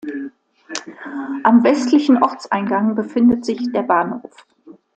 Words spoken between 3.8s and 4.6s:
Bahnhof.